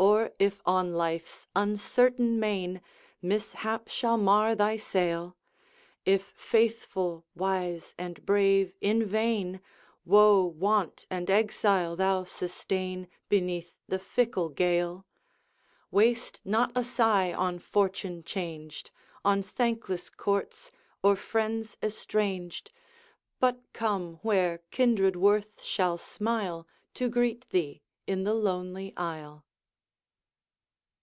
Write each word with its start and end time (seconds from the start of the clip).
'Or 0.00 0.30
if 0.38 0.62
on 0.64 0.94
life's 0.94 1.48
uncertain 1.56 2.38
main 2.38 2.80
Mishap 3.20 3.88
shall 3.88 4.16
mar 4.16 4.54
thy 4.54 4.76
sail; 4.76 5.36
If 6.04 6.22
faithful, 6.22 7.26
wise, 7.34 7.96
and 7.98 8.24
brave 8.24 8.72
in 8.80 9.04
vain, 9.04 9.60
Woe, 10.04 10.44
want, 10.44 11.04
and 11.10 11.28
exile 11.28 11.96
thou 11.96 12.22
sustain 12.22 13.08
Beneath 13.28 13.72
the 13.88 13.98
fickle 13.98 14.50
gale; 14.50 15.04
Waste 15.90 16.40
not 16.44 16.70
a 16.76 16.84
sigh 16.84 17.32
on 17.32 17.58
fortune 17.58 18.22
changed, 18.22 18.92
On 19.24 19.42
thankless 19.42 20.10
courts, 20.10 20.70
or 21.02 21.16
friends 21.16 21.76
estranged, 21.82 22.70
But 23.40 23.64
come 23.72 24.20
where 24.22 24.58
kindred 24.70 25.16
worth 25.16 25.60
shall 25.60 25.98
smile, 25.98 26.68
To 26.94 27.08
greet 27.08 27.48
thee 27.50 27.82
in 28.06 28.22
the 28.22 28.34
lonely 28.34 28.92
isle.' 28.96 29.44